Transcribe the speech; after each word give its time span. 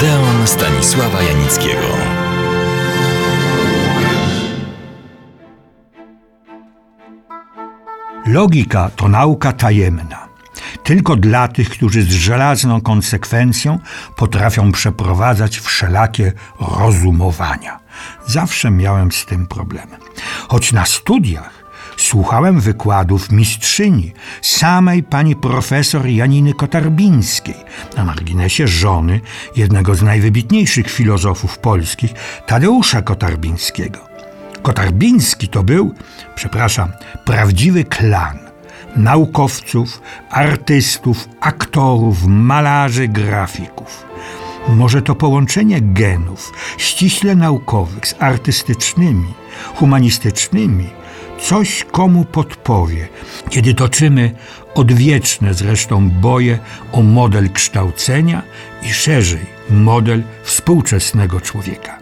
Odeon 0.00 0.46
Stanisława 0.46 1.22
Janickiego. 1.22 1.86
Logika 8.26 8.90
to 8.96 9.08
nauka 9.08 9.52
tajemna. 9.52 10.28
Tylko 10.84 11.16
dla 11.16 11.48
tych, 11.48 11.70
którzy 11.70 12.02
z 12.02 12.08
żelazną 12.10 12.80
konsekwencją 12.80 13.78
potrafią 14.16 14.72
przeprowadzać 14.72 15.58
wszelakie 15.58 16.32
rozumowania. 16.60 17.80
Zawsze 18.26 18.70
miałem 18.70 19.12
z 19.12 19.26
tym 19.26 19.46
problem. 19.46 19.88
Choć 20.48 20.72
na 20.72 20.86
studiach 20.86 21.59
słuchałem 22.02 22.60
wykładów 22.60 23.32
mistrzyni, 23.32 24.12
samej 24.42 25.02
pani 25.02 25.36
profesor 25.36 26.06
Janiny 26.06 26.54
Kotarbińskiej, 26.54 27.54
na 27.96 28.04
marginesie 28.04 28.68
żony 28.68 29.20
jednego 29.56 29.94
z 29.94 30.02
najwybitniejszych 30.02 30.90
filozofów 30.90 31.58
polskich, 31.58 32.10
Tadeusza 32.46 33.02
Kotarbińskiego. 33.02 33.98
Kotarbiński 34.62 35.48
to 35.48 35.62
był, 35.62 35.94
przepraszam, 36.34 36.92
prawdziwy 37.24 37.84
klan 37.84 38.38
naukowców, 38.96 40.00
artystów, 40.30 41.28
aktorów, 41.40 42.26
malarzy, 42.26 43.08
grafików. 43.08 44.06
Może 44.68 45.02
to 45.02 45.14
połączenie 45.14 45.80
genów 45.80 46.52
ściśle 46.78 47.34
naukowych 47.34 48.06
z 48.06 48.14
artystycznymi, 48.18 49.34
humanistycznymi 49.74 50.99
coś 51.42 51.84
komu 51.92 52.24
podpowie, 52.24 53.08
kiedy 53.50 53.74
toczymy 53.74 54.34
odwieczne 54.74 55.54
zresztą 55.54 56.10
boje 56.10 56.58
o 56.92 57.02
model 57.02 57.50
kształcenia 57.50 58.42
i 58.82 58.92
szerzej 58.92 59.46
model 59.70 60.22
współczesnego 60.42 61.40
człowieka. 61.40 61.98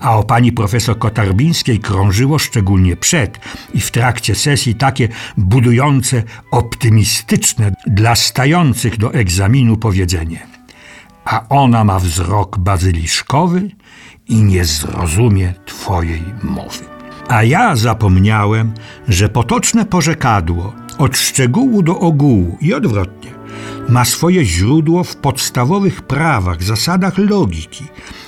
A 0.00 0.16
o 0.16 0.24
pani 0.24 0.52
profesor 0.52 0.98
Kotarbińskiej 0.98 1.80
krążyło 1.80 2.38
szczególnie 2.38 2.96
przed 2.96 3.38
i 3.74 3.80
w 3.80 3.90
trakcie 3.90 4.34
sesji 4.34 4.74
takie 4.74 5.08
budujące, 5.36 6.22
optymistyczne 6.50 7.72
dla 7.86 8.14
stających 8.14 8.98
do 8.98 9.14
egzaminu 9.14 9.76
powiedzenie. 9.76 10.46
A 11.24 11.48
ona 11.48 11.84
ma 11.84 11.98
wzrok 11.98 12.58
bazyliszkowy 12.58 13.70
i 14.28 14.42
nie 14.42 14.64
zrozumie 14.64 15.54
twojej 15.66 16.22
mowy. 16.42 16.95
A 17.28 17.42
ja 17.42 17.76
zapomniałem, 17.76 18.74
że 19.08 19.28
potoczne 19.28 19.84
porzekadło 19.84 20.72
od 20.98 21.16
szczegółu 21.18 21.82
do 21.82 21.98
ogółu 21.98 22.58
i 22.60 22.74
odwrotnie 22.74 23.30
ma 23.88 24.04
swoje 24.04 24.44
źródło 24.44 25.04
w 25.04 25.16
podstawowych 25.16 26.02
prawach, 26.02 26.62
zasadach 26.62 27.18
logiki, 27.18 27.84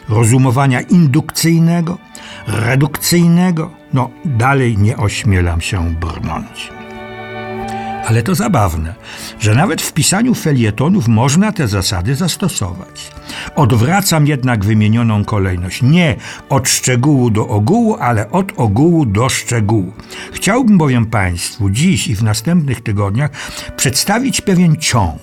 rozumowania 0.09 0.81
indukcyjnego, 0.81 1.99
redukcyjnego. 2.47 3.71
No, 3.93 4.11
dalej 4.25 4.79
nie 4.79 4.97
ośmielam 4.97 5.61
się 5.61 5.95
brnąć. 5.95 6.78
Ale 8.09 8.23
to 8.23 8.35
zabawne, 8.35 8.95
że 9.41 9.55
nawet 9.55 9.83
w 9.83 9.93
pisaniu 9.93 10.35
felietonów 10.35 11.09
można 11.09 11.53
te 11.53 11.69
zasady 11.69 12.15
zastosować. 12.15 13.11
Odwracam 13.57 14.27
jednak 14.27 14.65
wymienioną 14.65 15.25
kolejność. 15.25 15.83
Nie 15.83 16.17
od 16.49 16.69
szczegółu 16.69 17.31
do 17.31 17.49
ogółu, 17.49 17.97
ale 18.01 18.31
od 18.31 18.53
ogółu 18.57 19.07
do 19.07 19.29
szczegółu. 19.29 19.93
Chciałbym 20.33 20.79
bowiem 20.79 21.07
Państwu 21.07 21.71
dziś 21.71 22.09
i 22.09 22.17
w 22.17 22.23
następnych 22.23 22.83
tygodniach 22.83 23.31
przedstawić 23.77 24.41
pewien 24.41 24.77
ciąg 24.77 25.19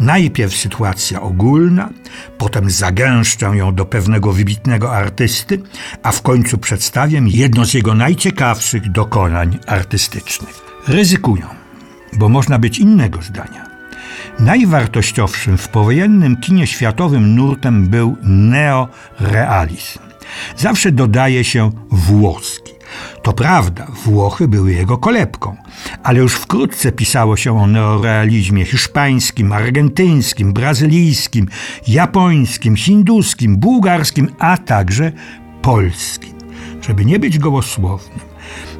Najpierw 0.00 0.56
sytuacja 0.56 1.22
ogólna, 1.22 1.90
potem 2.38 2.70
zagęszczę 2.70 3.46
ją 3.46 3.74
do 3.74 3.84
pewnego 3.84 4.32
wybitnego 4.32 4.96
artysty, 4.96 5.62
a 6.02 6.12
w 6.12 6.22
końcu 6.22 6.58
przedstawię 6.58 7.22
jedno 7.26 7.64
z 7.64 7.74
jego 7.74 7.94
najciekawszych 7.94 8.92
dokonań 8.92 9.58
artystycznych. 9.66 10.60
Ryzykuję, 10.88 11.63
bo 12.18 12.28
można 12.28 12.58
być 12.58 12.78
innego 12.78 13.22
zdania. 13.22 13.64
Najwartościowszym 14.38 15.58
w 15.58 15.68
powojennym 15.68 16.36
kinie 16.36 16.66
światowym 16.66 17.34
nurtem 17.34 17.88
był 17.88 18.16
neorealizm. 18.22 19.98
Zawsze 20.56 20.92
dodaje 20.92 21.44
się 21.44 21.70
włoski. 21.90 22.74
To 23.22 23.32
prawda, 23.32 23.86
Włochy 24.04 24.48
były 24.48 24.72
jego 24.72 24.98
kolebką, 24.98 25.56
ale 26.02 26.18
już 26.18 26.34
wkrótce 26.34 26.92
pisało 26.92 27.36
się 27.36 27.58
o 27.58 27.66
neorealizmie 27.66 28.64
hiszpańskim, 28.64 29.52
argentyńskim, 29.52 30.52
brazylijskim, 30.52 31.48
japońskim, 31.88 32.76
hinduskim, 32.76 33.56
bułgarskim, 33.56 34.28
a 34.38 34.58
także 34.58 35.12
polskim. 35.62 36.34
Żeby 36.82 37.04
nie 37.04 37.18
być 37.18 37.38
gołosłownym, 37.38 38.20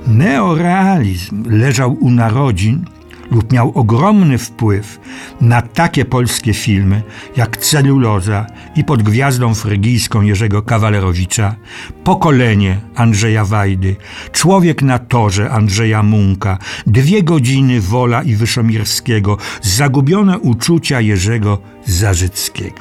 neorealizm 0.06 1.51
leżał 1.51 1.93
u 1.93 2.11
narodzin 2.11 2.84
lub 3.30 3.52
miał 3.52 3.72
ogromny 3.74 4.38
wpływ 4.38 5.00
na 5.40 5.62
takie 5.62 6.04
polskie 6.04 6.54
filmy 6.54 7.02
jak 7.36 7.56
Celuloza 7.56 8.46
i 8.76 8.84
pod 8.84 9.02
gwiazdą 9.02 9.54
frygijską 9.54 10.22
Jerzego 10.22 10.62
Kawalerowicza, 10.62 11.56
Pokolenie 12.04 12.80
Andrzeja 12.94 13.44
Wajdy, 13.44 13.96
Człowiek 14.32 14.82
na 14.82 14.98
torze 14.98 15.50
Andrzeja 15.50 16.02
Munka, 16.02 16.58
Dwie 16.86 17.22
godziny 17.22 17.80
Wola 17.80 18.22
i 18.22 18.34
Wyszomirskiego, 18.34 19.38
Zagubione 19.62 20.38
uczucia 20.38 21.00
Jerzego 21.00 21.58
Zarzyckiego. 21.84 22.80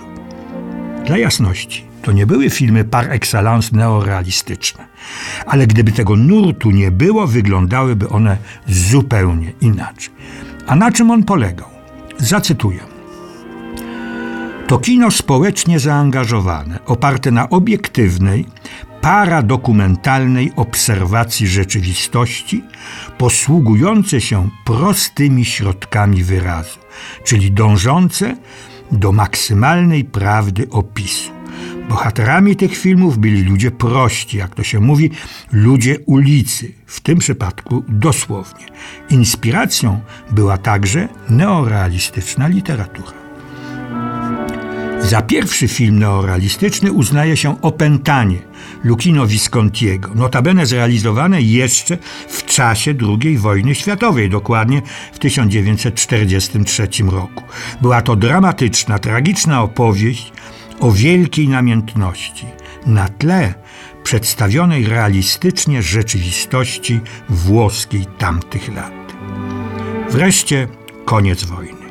Dla 1.05 1.17
jasności, 1.17 1.83
to 2.01 2.11
nie 2.11 2.25
były 2.25 2.49
filmy 2.49 2.83
par 2.83 3.11
excellence 3.11 3.75
neorealistyczne, 3.75 4.92
ale 5.45 5.67
gdyby 5.67 5.91
tego 5.91 6.15
nurtu 6.15 6.71
nie 6.71 6.91
było, 6.91 7.27
wyglądałyby 7.27 8.09
one 8.09 8.37
zupełnie 8.67 9.53
inaczej. 9.61 10.13
A 10.67 10.75
na 10.75 10.91
czym 10.91 11.11
on 11.11 11.23
polegał? 11.23 11.67
Zacytuję. 12.17 12.79
To 14.67 14.79
kino 14.79 15.11
społecznie 15.11 15.79
zaangażowane, 15.79 16.79
oparte 16.85 17.31
na 17.31 17.49
obiektywnej, 17.49 18.45
paradokumentalnej 19.01 20.51
obserwacji 20.55 21.47
rzeczywistości, 21.47 22.63
posługujące 23.17 24.21
się 24.21 24.49
prostymi 24.65 25.45
środkami 25.45 26.23
wyrazu, 26.23 26.79
czyli 27.23 27.51
dążące 27.51 28.35
do 28.91 29.11
maksymalnej 29.11 30.03
prawdy 30.03 30.67
opisu. 30.71 31.42
Bohaterami 31.89 32.55
tych 32.55 32.77
filmów 32.77 33.17
byli 33.17 33.43
ludzie 33.43 33.71
prości, 33.71 34.37
jak 34.37 34.55
to 34.55 34.63
się 34.63 34.79
mówi, 34.79 35.11
ludzie 35.51 35.99
ulicy, 36.05 36.71
w 36.85 37.01
tym 37.01 37.17
przypadku 37.17 37.83
dosłownie. 37.87 38.65
Inspiracją 39.09 39.99
była 40.31 40.57
także 40.57 41.07
neorealistyczna 41.29 42.47
literatura. 42.47 43.23
Za 45.03 45.21
pierwszy 45.21 45.67
film 45.67 45.99
neorealistyczny 45.99 46.91
uznaje 46.91 47.37
się 47.37 47.61
Opętanie 47.61 48.37
Lucchino 48.83 49.27
Viscontiego, 49.27 50.09
notabene 50.15 50.65
zrealizowane 50.65 51.41
jeszcze 51.41 51.97
w 52.27 52.45
czasie 52.45 52.93
II 53.23 53.37
wojny 53.37 53.75
światowej, 53.75 54.29
dokładnie 54.29 54.81
w 55.13 55.19
1943 55.19 56.87
roku. 57.11 57.43
Była 57.81 58.01
to 58.01 58.15
dramatyczna, 58.15 58.99
tragiczna 58.99 59.61
opowieść 59.61 60.33
o 60.83 60.91
wielkiej 60.91 61.47
namiętności 61.47 62.45
na 62.85 63.07
tle 63.09 63.53
przedstawionej 64.03 64.85
realistycznie 64.85 65.83
rzeczywistości 65.83 66.99
włoskiej 67.29 68.05
tamtych 68.17 68.75
lat. 68.75 69.13
Wreszcie 70.09 70.67
koniec 71.05 71.43
wojny. 71.43 71.83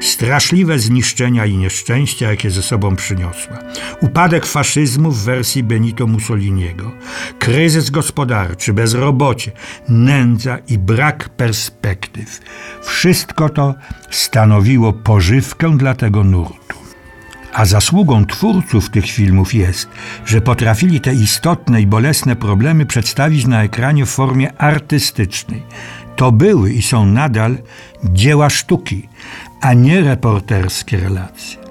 Straszliwe 0.00 0.78
zniszczenia 0.78 1.46
i 1.46 1.56
nieszczęścia, 1.56 2.30
jakie 2.30 2.50
ze 2.50 2.62
sobą 2.62 2.96
przyniosła. 2.96 3.58
Upadek 4.00 4.46
faszyzmu 4.46 5.10
w 5.10 5.24
wersji 5.24 5.62
Benito 5.62 6.06
Mussoliniego, 6.06 6.90
kryzys 7.38 7.90
gospodarczy, 7.90 8.72
bezrobocie, 8.72 9.52
nędza 9.88 10.58
i 10.68 10.78
brak 10.78 11.28
perspektyw. 11.28 12.40
Wszystko 12.82 13.48
to 13.48 13.74
stanowiło 14.10 14.92
pożywkę 14.92 15.78
dla 15.78 15.94
tego 15.94 16.24
nurtu. 16.24 16.81
A 17.52 17.64
zasługą 17.64 18.26
twórców 18.26 18.90
tych 18.90 19.06
filmów 19.10 19.54
jest, 19.54 19.88
że 20.26 20.40
potrafili 20.40 21.00
te 21.00 21.14
istotne 21.14 21.82
i 21.82 21.86
bolesne 21.86 22.36
problemy 22.36 22.86
przedstawić 22.86 23.46
na 23.46 23.62
ekranie 23.62 24.06
w 24.06 24.10
formie 24.10 24.52
artystycznej. 24.52 25.62
To 26.16 26.32
były 26.32 26.72
i 26.72 26.82
są 26.82 27.06
nadal 27.06 27.58
dzieła 28.04 28.50
sztuki, 28.50 29.08
a 29.60 29.74
nie 29.74 30.00
reporterskie 30.00 30.96
relacje. 30.96 31.62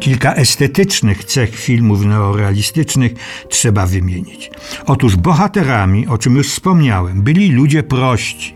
Kilka 0.00 0.34
estetycznych 0.34 1.24
cech 1.24 1.56
filmów 1.56 2.04
neorealistycznych 2.04 3.12
trzeba 3.48 3.86
wymienić. 3.86 4.50
Otóż 4.86 5.16
bohaterami, 5.16 6.06
o 6.06 6.18
czym 6.18 6.36
już 6.36 6.48
wspomniałem, 6.50 7.22
byli 7.22 7.52
ludzie 7.52 7.82
prości, 7.82 8.54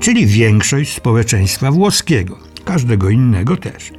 czyli 0.00 0.26
większość 0.26 0.94
społeczeństwa 0.94 1.70
włoskiego 1.70 2.47
każdego 2.68 3.10
innego 3.10 3.56
też. 3.56 3.92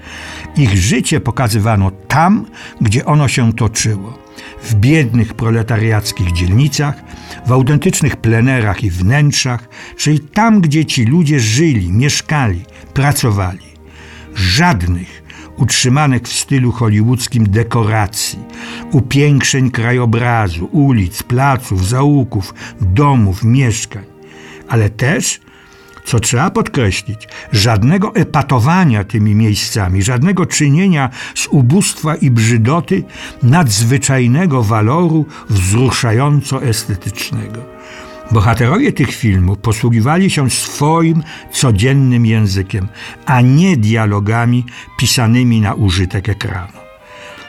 Ich 0.58 0.78
życie 0.78 1.20
pokazywano 1.20 1.92
tam, 1.92 2.46
gdzie 2.82 3.06
ono 3.06 3.28
się 3.28 3.54
toczyło. 3.54 4.20
W 4.64 4.76
biednych 4.76 5.34
proletariackich 5.34 6.32
dzielnicach, 6.32 7.04
w 7.46 7.52
autentycznych 7.52 8.16
plenerach 8.16 8.84
i 8.84 8.90
wnętrzach, 8.90 9.70
czyli 9.98 10.20
tam, 10.20 10.62
gdzie 10.62 10.86
ci 10.86 11.06
ludzie 11.06 11.40
żyli, 11.40 11.92
mieszkali, 11.92 12.66
pracowali. 12.94 13.70
Żadnych 14.36 15.24
utrzymanych 15.58 16.22
w 16.24 16.34
stylu 16.34 16.72
hollywoodzkim 16.72 17.50
dekoracji, 17.50 18.40
upiększeń 18.92 19.72
krajobrazu, 19.72 20.70
ulic, 20.72 21.24
placów, 21.24 21.88
zaułków, 21.88 22.54
domów, 22.82 23.44
mieszkań, 23.44 24.06
ale 24.68 24.90
też 24.90 25.40
co 26.10 26.20
trzeba 26.20 26.50
podkreślić, 26.50 27.28
żadnego 27.52 28.16
epatowania 28.16 29.04
tymi 29.04 29.36
miejscami, 29.36 30.04
żadnego 30.04 30.46
czynienia 30.46 31.10
z 31.36 31.48
ubóstwa 31.48 32.16
i 32.16 32.32
brzydoty 32.32 33.04
nadzwyczajnego 33.44 34.64
waloru 34.64 35.26
wzruszająco 35.50 36.64
estetycznego. 36.64 37.62
Bohaterowie 38.32 38.94
tych 38.94 39.16
filmów 39.16 39.58
posługiwali 39.58 40.30
się 40.30 40.50
swoim 40.50 41.24
codziennym 41.52 42.26
językiem, 42.26 42.88
a 43.26 43.42
nie 43.42 43.78
dialogami 43.78 44.66
pisanymi 45.00 45.62
na 45.62 45.74
użytek 45.74 46.30
ekranu. 46.30 46.80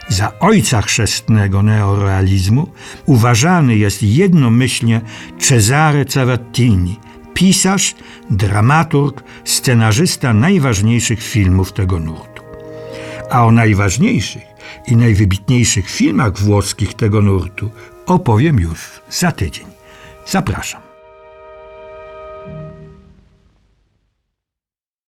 Za 0.08 0.38
ojca 0.38 0.82
chrzestnego 0.82 1.62
neorealizmu 1.62 2.68
uważany 3.06 3.76
jest 3.76 4.02
jednomyślnie 4.02 5.00
Cesare 5.38 6.04
Cavattini, 6.04 6.98
pisarz, 7.34 7.94
dramaturg, 8.30 9.22
scenarzysta 9.44 10.32
najważniejszych 10.32 11.22
filmów 11.22 11.72
tego 11.72 11.98
nurtu. 11.98 12.42
A 13.30 13.46
o 13.46 13.52
najważniejszych 13.52 14.42
i 14.86 14.96
najwybitniejszych 14.96 15.90
filmach 15.90 16.38
włoskich 16.38 16.94
tego 16.94 17.22
nurtu 17.22 17.70
opowiem 18.06 18.60
już 18.60 19.00
za 19.10 19.32
tydzień. 19.32 19.66
Zapraszam. 20.26 20.89